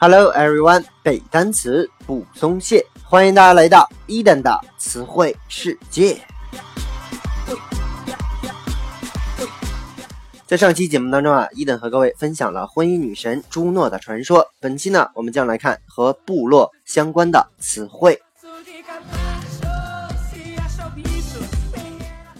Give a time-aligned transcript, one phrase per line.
[0.00, 6.24] Hello everyone，背单词不松懈，欢迎大家来到伊登的词汇世界。
[10.46, 14.46] 在上期节目当中啊，伊登和各位分享了婚姻女神朱诺的传说。
[14.60, 18.22] 本期呢，我们将来看和部落相关的词汇。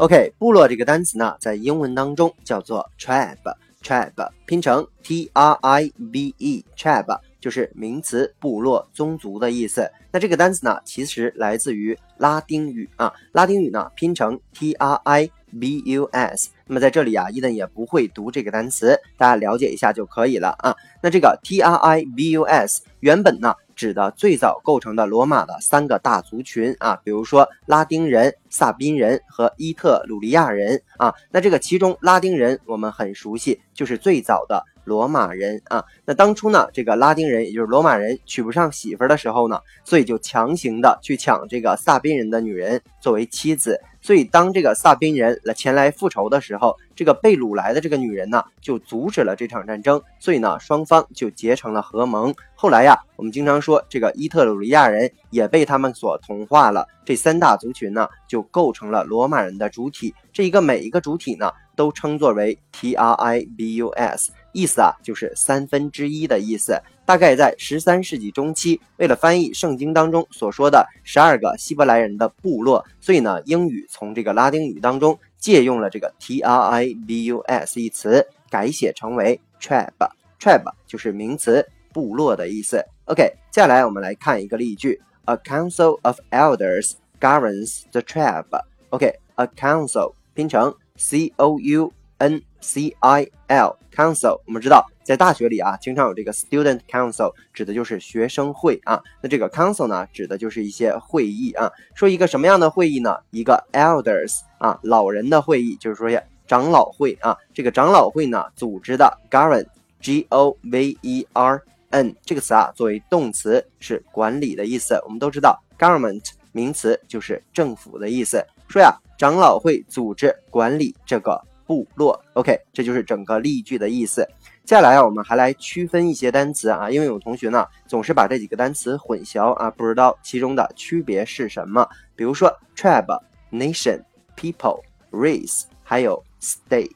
[0.00, 7.20] OK，部落这个单词呢，在英文当中叫做 tribe，tribe 拼成 T R I B E，tribe。
[7.38, 9.90] 就是名词部落宗族的意思。
[10.10, 13.12] 那这个单词呢，其实来自于拉丁语啊。
[13.32, 16.48] 拉丁语呢拼成 T R I B U S。
[16.66, 20.74] 那么在这里啊，伊登也不会读这个单词，大家了解一下就可以了啊。
[21.02, 23.54] 那这个 T R I B U S 原本呢。
[23.80, 31.14] 指的最早构成的罗马的三个大族群啊，比如说拉丁人、萨宾人和伊特鲁利亚人啊。
[31.30, 35.84] 那这个其中拉丁人我们很熟悉，就是最早的罗马人啊。
[36.04, 43.80] 那当初呢，这个拉丁人也就是罗马人娶不上媳妇的时候呢，所以就强行的去抢这个萨宾人的女人作为妻子。
[44.02, 52.34] 所以当这个萨宾人来前来复仇的时候，这个被掳来的这个女人呢，就阻止了这场战争，所以呢，双方就结成了合盟。
[52.54, 56.86] 后来呀，我们经常说这个伊特鲁利亚人也被他们所同化了。
[57.04, 60.14] 这三大族群呢，就构成了罗马人的主体。
[60.32, 66.80] 这一个每一个主体呢，都称作为 tribus，意思啊，就是三分之一的意思。
[67.04, 75.18] 大概在十三世纪中期，为了翻译圣经当中所说的十二个希伯来人的部落，所以呢，英语从这个拉丁语当中。
[75.40, 80.10] 借用了这个 tribus 一词，改写成为 tribe。
[80.38, 82.84] tribe 就是名词部落的意思。
[83.06, 88.60] OK，接下来我们来看一个例句：A council of elders governs the tribe。
[88.90, 91.90] OK，a council 拼成 c o u
[92.20, 94.40] n c i l，council。
[94.46, 99.02] 我们知道在大学里啊，经常有这个 student council，指的就是学生会啊。
[99.22, 101.72] 那这个 council 呢，指的就是一些会议啊。
[101.94, 103.16] 说一个什么样的会议呢？
[103.30, 104.40] 一个 elders。
[104.58, 115.00] 啊，老人的会议就是说呀，长老会啊，这个长老会呢组织的 govern，g o v e r n 这个词啊，作为动词是管理的意思。
[115.06, 116.22] 我们都知道 government
[116.52, 118.44] 名词就是政府的意思。
[118.68, 121.40] 说呀，长老会组织管理这个
[121.70, 122.20] 部落。
[122.32, 124.26] OK，这就是整个例句的意思。
[124.64, 131.88] 接下来啊，我们还来区分一些单词啊，因为有同学呢总是把这几个单词混淆啊，不知道其中的区别是什么。
[132.16, 134.02] 比如说 tribe，nation。
[134.36, 136.88] People, race，还有 state。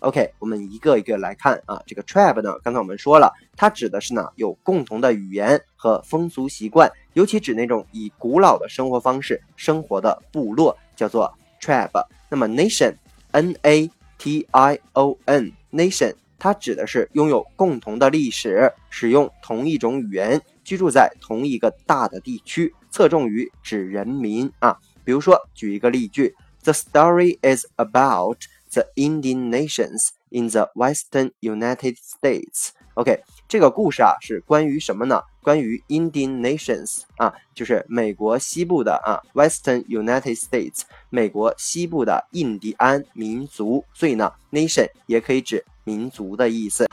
[0.00, 1.80] OK，我们一个一个来看啊。
[1.86, 12.04] 这个 tribe 呢，刚才我们说了，它指的是呢有共同的语言和风俗习惯，尤其指那种以古老的生活方式生活的部落，叫做 tribe。
[12.28, 24.76] 那么 nation，n-a T I O N Nation，它指的是拥有共同的历史，使用同一种语言，居住在同一个大的地区，侧重于指人民啊。
[25.04, 26.34] 比如说，举一个例句。
[26.64, 28.40] The story is about
[28.74, 32.70] the Indian nations in the Western United States.
[32.94, 35.22] OK，这个故事啊是关于什么呢？
[35.42, 43.82] 关于 Indian nations 啊，就是美国西部的啊，Western United States，美国西部的印第安民族。
[43.94, 46.86] 所以呢，nation 也可以指民族的意思。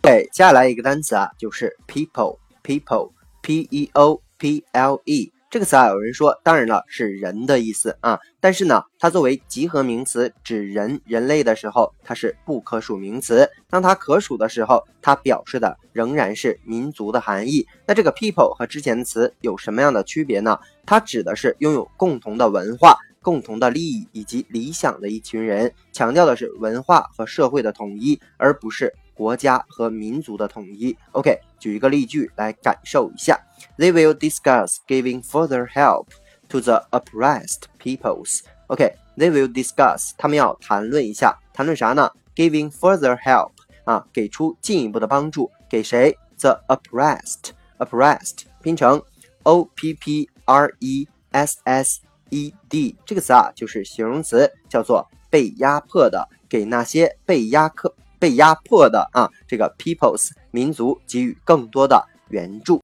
[0.00, 5.30] 对，接下来一个单词啊，就是 people，people，p e o p l e。
[5.50, 8.20] 这个词啊，有人说，当然了，是人的意思啊。
[8.38, 13.50] 但是呢，它作为集合名词指人、人类的时候，它是不可数名词。
[13.68, 17.66] 当它可数的时候，它表示的仍然是民族的含义。
[17.84, 20.56] 那这个 people 和之前的词有什么样的区别呢？
[20.86, 28.94] 它指的是拥有共同的文化、共同的利益以及理想的一群人，强调的是文化和社会的统一，而不是。
[29.12, 30.96] 国家和民族的统一。
[31.12, 33.38] OK，举一个例句来感受一下。
[33.78, 36.08] They will discuss giving further help
[36.48, 38.40] to the oppressed peoples.
[38.68, 43.52] OK，they will discuss，他们要谈论一下，谈论啥呢？Giving further help
[43.84, 49.02] 啊，给出进一步的帮助，给谁？The oppressed，oppressed 拼成
[49.42, 52.00] O P P R E S S
[52.30, 57.94] E D，这个词啊就是形容词，叫做被压迫的，给那些被压迫。
[58.18, 62.78] 被压迫的啊，这个 peoples 民族给予更多的援助。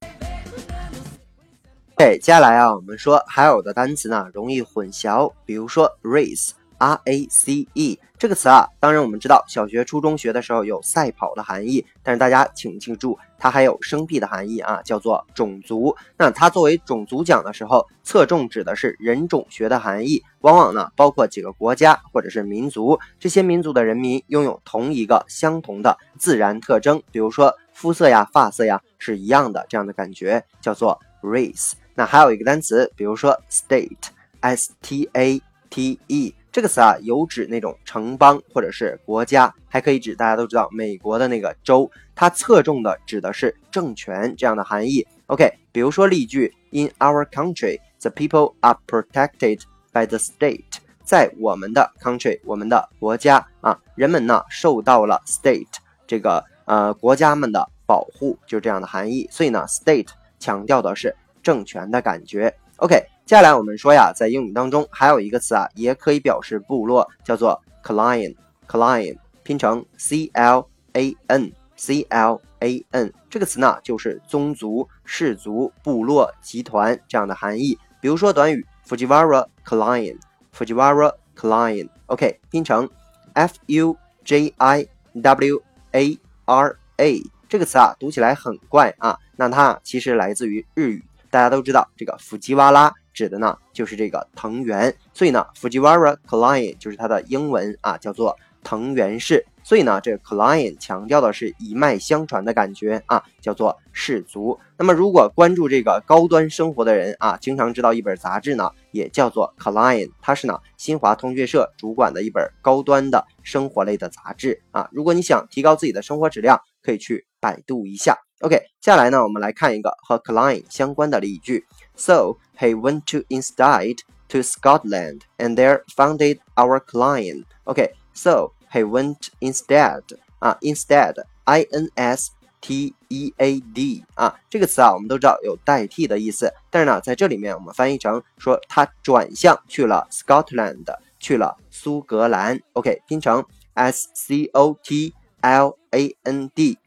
[1.99, 15.95] OK，接下来啊，我们说还有的单词呢容易混淆，比如说 race R A C E 这个词啊，当然我们知道小学、初中学的时候有赛跑的含义，但是大家请记住，它还有生僻的含义啊，叫做种族。
[16.15, 31.71] 那它作为种族讲的时候，侧重指的是人种学的含义，往往呢包括几个国家或者是民族，这些民族的人民拥有同一个相同的自然特征，比如说肤色呀、发色呀是一样的，这样的感觉叫做 race。
[31.97, 36.35] 那还有一个单词，比如说 state，s t a t e。
[36.51, 41.89] 这个词啊，有指那种城邦或者是国家，还可以指大家都知道美国的那个州。
[42.13, 45.07] 它侧重的指的是政权这样的含义。
[45.25, 49.61] OK，比如说例句：In our country, the people are protected
[49.91, 50.77] by the state。
[51.03, 55.65] 在我们的 country，我们的国家啊，人们呢受到了 state
[56.05, 59.27] 这个呃国家们的保护，就这样的含义。
[59.31, 60.09] 所以呢，state
[60.39, 61.15] 强调的是
[61.47, 62.53] 政权的感觉。
[62.75, 63.01] OK。
[63.25, 68.33] 接下来我们说呀，在英语当中还有一个词啊，也可以表示部落，叫做 clan。
[68.69, 77.77] clan 拼成 c l a n c l a n 这个词呢，就是宗族、氏族、部落、集团这样的含义。
[77.99, 82.89] 比如说短语 Fujiwara clan，Fujiwara clan，OK，拼成
[83.33, 84.87] f u j i
[85.21, 85.61] w
[85.91, 91.03] a r a 这个词啊，读起来很怪啊，那它其实来自于日语。
[91.29, 92.93] 大家都知道这个福吉瓦拉。
[93.13, 99.43] 指的呢就是这个藤原，所以呢，Fujiwara clan 就是它的英文啊，叫做藤原氏。
[99.63, 104.59] 所以呢，这个 clan 强调的是一脉相传的感觉啊，叫做氏族。
[104.77, 114.87] 那么，如果关注这个高端生活的人啊，经常知道一本杂志呢，也叫做 clan，它是呢新华通讯社主管的一本高端的生活类的杂志啊。
[114.91, 118.26] 如果你想提高自己的生活质量，可以去百度一下。
[118.40, 121.64] OK，接下来呢，我们来看一个和 clan 相关的例句。
[121.94, 123.98] So he went to instead
[124.28, 127.44] to Scotland and there founded our clan.
[127.64, 130.02] Okay, so he went instead
[130.40, 140.86] 啊，instead，i n s t e a d 啊，这个词啊，我们都知道有代替的意思，但是呢，在这里面我们翻译成说他转向去了 Scotland，
[141.20, 142.58] 去了苏格兰。
[142.72, 143.44] OK，拼成
[143.74, 146.78] s c o t l a n d。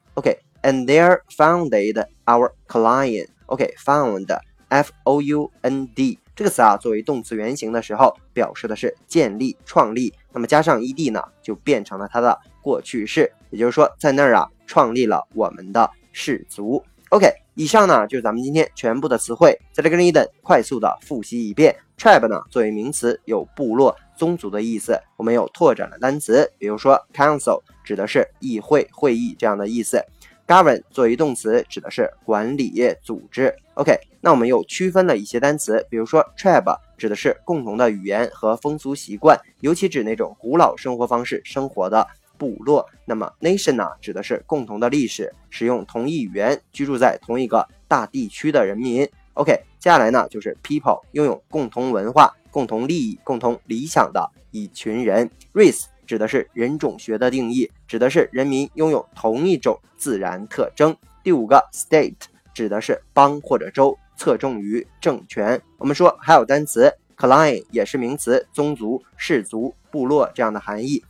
[0.63, 3.29] And there founded our client.
[3.47, 4.39] OK, found,。
[4.69, 10.15] f o u n d 这个词啊，作为动词原形的时候，表示的是建立、创立。
[10.33, 13.33] 那么加上 e d 呢，就变成了它的过去式。
[13.51, 16.83] 也就是说，在那儿啊，创立了我们的氏族。
[17.09, 19.59] OK，以上呢就是咱们今天全部的词汇。
[19.73, 21.75] 在这跟着伊登快速的复习一遍。
[21.99, 24.99] tribe 呢，作为名词，有部落、宗族的意思。
[25.17, 30.01] 我们有拓展的单词，比如说 council，指的是议会、会议这样的意思。
[30.51, 33.55] Govern 作为动词，指的是管理、组织。
[33.75, 42.05] OK，那我们又区分了一些单词，比如说 tribe 指的是共同的语言和风俗习惯，尤其指那种古老生活方式生活的
[42.37, 42.85] 部落。
[43.05, 49.09] 那么 nation 呢，指的是共同的历史，使用同一语言，居住在同一个大地区的人民。
[49.35, 55.31] OK，接下来呢就是 people，拥有共同文化、共同利益、共同理想的一群人。
[55.55, 60.97] race 指的是人种学的定义，指的是人民拥有同一种自然特征。
[61.23, 62.17] 第五个 state
[62.53, 65.63] 指的是邦或者州，侧重于政权。
[65.79, 71.05] 我们说还有单词 clan 也是名词，宗族、氏族、部落这样的含义。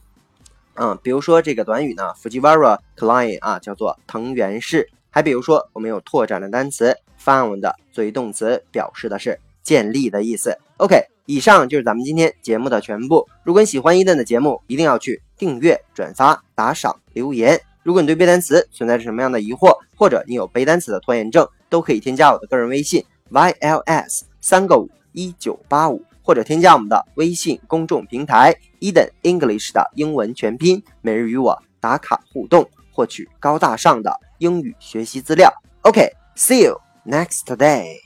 [0.74, 4.90] 嗯，比如说这个短语呢，Fujiwara clan 啊，叫做藤原氏。
[5.08, 10.58] 还比如说我们有拓展的单词 found 作为动词，表示的是建立的意思。
[10.76, 11.06] OK。
[11.30, 13.24] 以上就是咱们今天节目的全部。
[13.44, 17.60] 如果你喜欢伊顿的节目，一定要去订阅、转发、打赏、留言。
[17.84, 35.48] 如果你对背单词存在着什么样的疑惑，或者你有背单词的拖延症，都可以添加我的个人微信 yls 三个五一九八五，或者添加我们的微信公众平台 Eden English 的英文全拼，每日与我打卡互动，获取高大上的英语学习资料。
[35.82, 38.00] OK，see you next day。